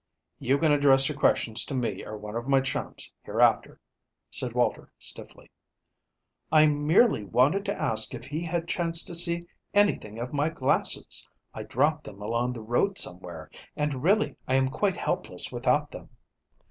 [0.39, 3.79] "You can address your questions to me or one of my chums, hereafter,"
[4.31, 5.51] said Walter stiffly.
[6.51, 9.45] "I merely wanted to ask if he had chanced to see
[9.75, 11.29] anything of my glasses.
[11.53, 16.09] I dropped them along the road somewhere, and really I am quite helpless without them."